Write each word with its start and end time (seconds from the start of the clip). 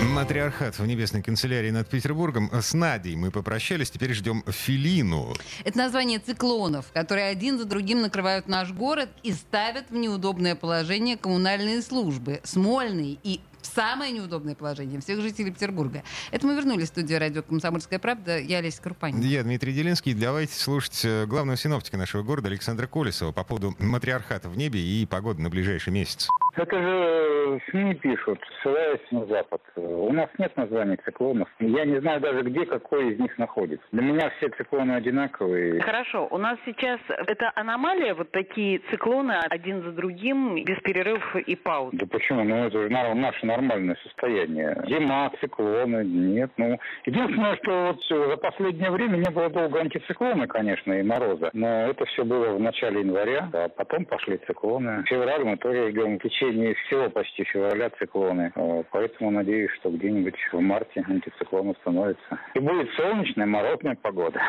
Матриархат 0.00 0.78
в 0.78 0.86
небесной 0.86 1.22
канцелярии 1.22 1.70
над 1.70 1.88
Петербургом. 1.88 2.50
С 2.52 2.72
Надей 2.72 3.16
мы 3.16 3.30
попрощались, 3.30 3.90
теперь 3.90 4.12
ждем 4.14 4.44
Филину. 4.46 5.34
Это 5.64 5.78
название 5.78 6.18
циклонов, 6.20 6.86
которые 6.92 7.26
один 7.26 7.58
за 7.58 7.64
другим 7.64 8.00
накрывают 8.00 8.48
наш 8.48 8.72
город 8.72 9.08
и 9.22 9.32
ставят 9.32 9.90
в 9.90 9.94
неудобное 9.94 10.54
положение 10.54 11.16
коммунальные 11.16 11.82
службы. 11.82 12.40
Смольный 12.44 13.18
и 13.22 13.40
самое 13.62 14.12
неудобное 14.12 14.54
положение 14.54 15.00
всех 15.00 15.20
жителей 15.20 15.50
Петербурга. 15.50 16.02
Это 16.30 16.46
мы 16.46 16.54
вернулись 16.54 16.86
в 16.86 16.88
студию 16.88 17.18
радио 17.18 17.42
«Комсомольская 17.42 17.98
правда». 17.98 18.38
Я 18.38 18.58
Олеся 18.58 18.80
Крупанин. 18.82 19.20
Я 19.20 19.42
Дмитрий 19.42 19.72
Делинский. 19.72 20.14
Давайте 20.14 20.54
слушать 20.54 21.04
э, 21.04 21.26
главного 21.26 21.56
синоптика 21.56 21.96
нашего 21.96 22.22
города 22.22 22.48
Александра 22.48 22.86
Колесова 22.86 23.32
по 23.32 23.44
поводу 23.44 23.74
матриархата 23.78 24.48
в 24.48 24.56
небе 24.56 24.80
и 24.80 25.06
погоды 25.06 25.42
на 25.42 25.50
ближайший 25.50 25.92
месяц. 25.92 26.28
Это 26.58 26.82
же 26.82 27.60
СМИ 27.70 27.94
пишут, 27.94 28.40
ссылаясь 28.60 29.00
на 29.12 29.26
Запад. 29.26 29.62
У 29.76 30.12
нас 30.12 30.28
нет 30.38 30.56
названий 30.56 30.96
циклонов. 31.04 31.48
Я 31.60 31.84
не 31.84 32.00
знаю 32.00 32.20
даже, 32.20 32.42
где 32.42 32.66
какой 32.66 33.12
из 33.12 33.20
них 33.20 33.38
находится. 33.38 33.86
Для 33.92 34.02
меня 34.02 34.30
все 34.36 34.48
циклоны 34.48 34.92
одинаковые. 34.92 35.80
Хорошо. 35.80 36.26
У 36.32 36.36
нас 36.38 36.58
сейчас 36.66 36.98
это 37.08 37.52
аномалия, 37.54 38.14
вот 38.14 38.32
такие 38.32 38.80
циклоны 38.90 39.38
один 39.50 39.82
за 39.82 39.92
другим, 39.92 40.56
без 40.64 40.80
перерывов 40.80 41.36
и 41.36 41.54
пауз. 41.54 41.90
Да 41.92 42.06
почему? 42.10 42.42
Ну, 42.42 42.66
это 42.66 42.82
же 42.82 42.88
наше 42.88 43.46
нормальное 43.46 43.96
состояние. 44.02 44.82
Зима, 44.88 45.30
циклоны, 45.40 46.04
нет. 46.04 46.50
Ну, 46.56 46.76
единственное, 47.06 47.56
что 47.62 47.94
вот 47.94 48.28
за 48.28 48.36
последнее 48.36 48.90
время 48.90 49.18
не 49.18 49.30
было 49.30 49.48
долго 49.48 49.78
антициклона, 49.78 50.48
конечно, 50.48 50.92
и 50.92 51.04
мороза. 51.04 51.50
Но 51.52 51.86
это 51.86 52.04
все 52.06 52.24
было 52.24 52.54
в 52.54 52.60
начале 52.60 53.00
января, 53.00 53.48
а 53.52 53.68
потом 53.68 54.06
пошли 54.06 54.38
циклоны. 54.46 55.04
Февраль 55.06 55.44
мы 55.44 55.56
тоже 55.56 55.90
ждем 55.90 56.18
в 56.18 56.22
течение 56.22 56.47
всего 56.52 57.10
почти 57.10 57.44
февраля 57.44 57.90
циклоны. 57.90 58.52
Поэтому 58.90 59.30
надеюсь, 59.30 59.70
что 59.80 59.90
где-нибудь 59.90 60.36
в 60.52 60.60
марте 60.60 61.04
антициклон 61.06 61.70
установится. 61.70 62.38
И 62.54 62.60
будет 62.60 62.90
солнечная, 62.96 63.46
морозная 63.46 63.96
погода. 64.00 64.40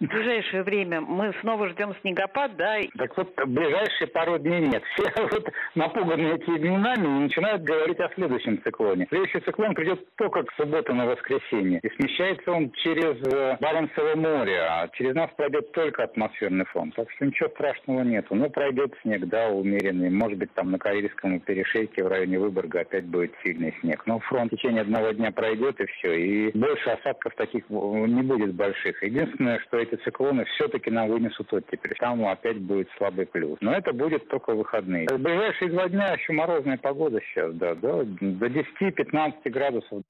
В 0.00 0.04
ближайшее 0.04 0.62
время 0.62 1.00
мы 1.00 1.32
снова 1.40 1.68
ждем 1.68 1.94
снегопад, 2.00 2.56
да? 2.56 2.78
Так 2.96 3.16
вот, 3.16 3.32
ближайшие 3.46 4.08
пару 4.08 4.38
дней 4.38 4.60
нет. 4.60 4.82
Все 4.96 5.10
вот 5.22 5.48
напуганные 5.74 6.36
этими 6.36 6.58
именами 6.58 7.06
начинают 7.24 7.62
говорить 7.62 8.00
о 8.00 8.08
следующем 8.14 8.62
циклоне. 8.62 9.06
Следующий 9.08 9.40
циклон 9.40 9.74
придет 9.74 10.00
только 10.16 10.42
к 10.42 10.52
субботу 10.54 10.94
на 10.94 11.06
воскресенье. 11.06 11.80
И 11.82 11.88
смещается 11.90 12.52
он 12.52 12.70
через 12.72 13.16
э, 13.32 13.56
Баренцево 13.60 14.16
море, 14.16 14.60
а 14.60 14.88
через 14.94 15.14
нас 15.14 15.30
пройдет 15.36 15.72
только 15.72 16.04
атмосферный 16.04 16.64
фон. 16.66 16.92
Так 16.92 17.10
что 17.12 17.26
ничего 17.26 17.48
страшного 17.50 18.02
нету. 18.02 18.34
Ну, 18.34 18.50
пройдет 18.50 18.94
снег, 19.02 19.26
да, 19.26 19.48
умеренный. 19.48 20.10
Может 20.10 20.38
быть, 20.38 20.52
там 20.54 20.70
на 20.70 20.78
Карельском 20.78 21.25
перешейке 21.40 22.02
в 22.02 22.08
районе 22.08 22.38
Выборга 22.38 22.80
опять 22.80 23.04
будет 23.06 23.32
сильный 23.44 23.74
снег. 23.80 24.06
Но 24.06 24.18
фронт 24.20 24.52
в 24.52 24.56
течение 24.56 24.82
одного 24.82 25.12
дня 25.12 25.32
пройдет 25.32 25.80
и 25.80 25.86
все. 25.86 26.14
И 26.14 26.58
больше 26.58 26.90
осадков 26.90 27.34
таких 27.36 27.68
не 27.68 28.22
будет 28.22 28.54
больших. 28.54 29.02
Единственное, 29.02 29.58
что 29.60 29.78
эти 29.78 29.96
циклоны 29.96 30.44
все-таки 30.44 30.90
нам 30.90 31.08
вынесут 31.08 31.52
оттепель. 31.52 31.94
Там 31.98 32.26
опять 32.26 32.58
будет 32.58 32.88
слабый 32.96 33.26
плюс. 33.26 33.58
Но 33.60 33.72
это 33.72 33.92
будет 33.92 34.28
только 34.28 34.54
выходные. 34.54 35.06
В 35.08 35.18
ближайшие 35.18 35.70
два 35.70 35.88
дня 35.88 36.14
еще 36.14 36.32
морозная 36.32 36.78
погода 36.78 37.20
сейчас, 37.20 37.54
да, 37.54 37.74
да, 37.74 38.04
до 38.04 38.46
10-15 38.46 39.50
градусов. 39.50 40.02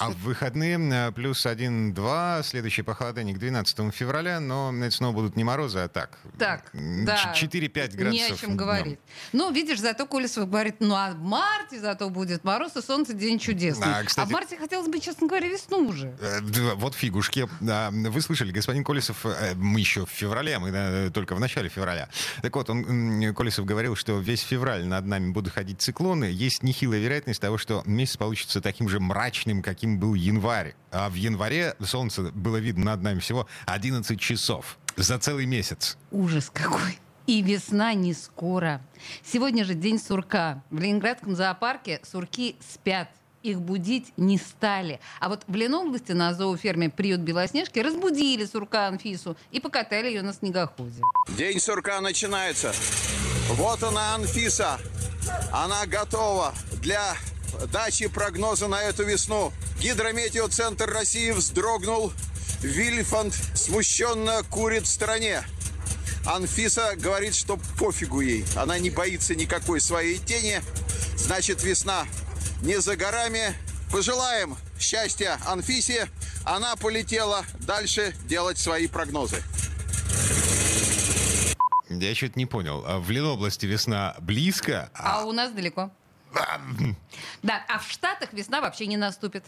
А 0.00 0.10
в 0.10 0.16
выходные 0.20 0.78
э, 0.78 1.12
плюс 1.12 1.44
1-2, 1.44 2.42
следующий 2.42 2.80
похолодание 2.80 3.34
к 3.34 3.38
12 3.38 3.94
февраля, 3.94 4.40
но 4.40 4.72
это 4.74 4.90
снова 4.90 5.12
будут 5.12 5.36
не 5.36 5.44
морозы, 5.44 5.80
а 5.80 5.88
так. 5.88 6.18
Так, 6.38 6.70
да. 6.72 7.34
4-5 7.34 7.96
градусов. 7.96 8.28
Не 8.28 8.32
о 8.32 8.36
чем 8.36 8.56
говорить. 8.56 8.98
Ну, 9.32 9.52
видишь, 9.52 9.78
зато 9.78 10.06
Колесов 10.06 10.48
говорит, 10.48 10.76
ну 10.80 10.94
а 10.94 11.10
в 11.10 11.18
марте 11.18 11.78
зато 11.78 12.08
будет 12.08 12.44
мороз 12.44 12.76
и 12.76 12.80
солнце, 12.82 13.12
день 13.12 13.38
чудесный. 13.38 13.86
А, 13.86 14.04
кстати, 14.04 14.26
а 14.26 14.28
в 14.28 14.32
марте 14.32 14.56
хотелось 14.56 14.88
бы, 14.88 15.00
честно 15.00 15.26
говоря, 15.26 15.48
весну 15.48 15.86
уже. 15.86 16.16
Э, 16.20 16.40
вот 16.76 16.94
фигушки. 16.94 17.46
Вы 17.60 18.20
слышали, 18.22 18.52
господин 18.52 18.84
Колесов, 18.84 19.26
э, 19.26 19.54
мы 19.54 19.80
еще 19.80 20.06
в 20.06 20.10
феврале, 20.10 20.58
мы 20.58 21.10
только 21.10 21.34
в 21.34 21.40
начале 21.40 21.68
февраля. 21.68 22.08
Так 22.40 22.56
вот, 22.56 22.70
он, 22.70 23.34
Колесов 23.34 23.66
говорил, 23.66 23.96
что 23.96 24.18
весь 24.18 24.40
февраль 24.40 24.86
над 24.86 25.04
нами 25.04 25.30
будут 25.30 25.52
ходить 25.52 25.82
циклоны. 25.82 26.24
Есть 26.24 26.62
нехилая 26.62 27.00
вероятность 27.00 27.40
того, 27.40 27.58
что 27.58 27.82
месяц 27.84 28.16
получится 28.16 28.62
таким 28.62 28.88
же 28.88 28.98
мрачным, 28.98 29.62
каким 29.62 29.89
каким 29.90 29.98
был 29.98 30.14
январь. 30.14 30.74
А 30.92 31.08
в 31.08 31.14
январе 31.14 31.74
солнце 31.84 32.22
было 32.22 32.58
видно 32.58 32.84
над 32.84 33.02
нами 33.02 33.20
всего 33.20 33.46
11 33.66 34.20
часов 34.20 34.78
за 34.96 35.18
целый 35.18 35.46
месяц. 35.46 35.96
Ужас 36.10 36.50
какой. 36.52 36.98
И 37.26 37.42
весна 37.42 37.94
не 37.94 38.14
скоро. 38.14 38.80
Сегодня 39.24 39.64
же 39.64 39.74
день 39.74 39.98
сурка. 39.98 40.62
В 40.70 40.80
Ленинградском 40.80 41.36
зоопарке 41.36 42.00
сурки 42.02 42.56
спят. 42.60 43.08
Их 43.42 43.58
будить 43.58 44.12
не 44.18 44.36
стали. 44.36 45.00
А 45.18 45.28
вот 45.28 45.44
в 45.46 45.54
Ленобласти 45.54 46.12
на 46.12 46.34
зооферме 46.34 46.90
«Приют 46.90 47.20
Белоснежки» 47.20 47.78
разбудили 47.78 48.44
сурка 48.44 48.86
Анфису 48.88 49.36
и 49.50 49.60
покатали 49.60 50.08
ее 50.08 50.22
на 50.22 50.34
снегоходе. 50.34 51.02
День 51.38 51.58
сурка 51.58 52.00
начинается. 52.02 52.72
Вот 53.48 53.82
она, 53.82 54.14
Анфиса. 54.16 54.78
Она 55.52 55.86
готова 55.86 56.52
для 56.82 57.16
дачи 57.72 58.08
прогноза 58.08 58.68
на 58.68 58.82
эту 58.82 59.04
весну. 59.04 59.52
Гидрометеоцентр 59.80 60.90
России 60.90 61.30
вздрогнул. 61.30 62.12
Вильфанд 62.60 63.34
смущенно 63.54 64.42
курит 64.50 64.84
в 64.84 64.90
стороне. 64.90 65.42
Анфиса 66.26 66.96
говорит, 66.96 67.34
что 67.34 67.58
пофигу 67.78 68.20
ей. 68.20 68.44
Она 68.56 68.78
не 68.78 68.90
боится 68.90 69.34
никакой 69.34 69.80
своей 69.80 70.18
тени. 70.18 70.60
Значит, 71.16 71.62
весна 71.64 72.06
не 72.60 72.78
за 72.78 72.94
горами. 72.94 73.54
Пожелаем 73.90 74.54
счастья 74.78 75.40
Анфисе. 75.46 76.10
Она 76.44 76.76
полетела 76.76 77.46
дальше 77.60 78.14
делать 78.26 78.58
свои 78.58 78.86
прогнозы. 78.86 79.42
Я 81.88 82.14
что-то 82.14 82.38
не 82.38 82.44
понял. 82.44 82.84
А 82.86 82.98
в 82.98 83.10
Ленобласти 83.10 83.64
весна 83.64 84.14
близко? 84.20 84.90
А, 84.94 85.22
а 85.22 85.24
у 85.24 85.32
нас 85.32 85.52
далеко. 85.52 85.90
Да, 87.42 87.64
а 87.68 87.78
в 87.78 87.90
Штатах 87.90 88.32
весна 88.32 88.60
вообще 88.60 88.86
не 88.86 88.96
наступит. 88.96 89.44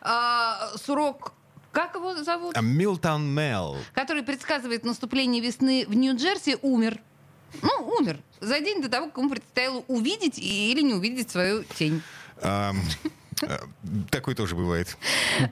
А, 0.00 0.72
сурок 0.76 1.32
как 1.72 1.94
его 1.94 2.14
зовут? 2.22 2.54
Милтон 2.60 3.34
Мел. 3.34 3.78
Который 3.94 4.22
предсказывает 4.22 4.84
наступление 4.84 5.42
весны 5.42 5.86
в 5.88 5.94
Нью-Джерси, 5.94 6.58
умер. 6.60 7.00
Ну, 7.62 7.70
умер. 7.98 8.18
За 8.40 8.60
день 8.60 8.82
до 8.82 8.88
того, 8.88 9.06
как 9.06 9.16
ему 9.16 9.30
предстояло 9.30 9.82
увидеть 9.88 10.38
или 10.38 10.82
не 10.82 10.94
увидеть 10.94 11.30
свою 11.30 11.64
тень. 11.64 12.02
Э, 12.36 12.72
такой 14.10 14.34
тоже 14.34 14.54
бывает. 14.54 14.96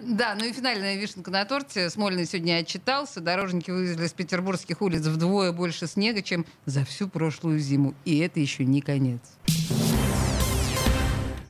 Да, 0.02 0.34
ну 0.38 0.44
и 0.44 0.52
финальная 0.52 0.96
вишенка 0.96 1.30
на 1.30 1.44
торте. 1.44 1.88
Смольный 1.90 2.26
сегодня 2.26 2.58
отчитался. 2.58 3.20
Дорожники 3.20 3.70
вывезли 3.70 4.06
с 4.06 4.12
петербургских 4.12 4.80
улиц 4.82 5.02
вдвое 5.06 5.52
больше 5.52 5.86
снега, 5.86 6.22
чем 6.22 6.46
за 6.66 6.84
всю 6.84 7.08
прошлую 7.08 7.58
зиму. 7.58 7.94
И 8.04 8.18
это 8.18 8.40
еще 8.40 8.64
не 8.64 8.80
конец. 8.80 9.20